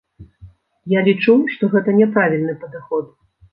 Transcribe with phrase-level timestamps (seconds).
[0.93, 3.15] Я лічу, што гэта няправільны падыход.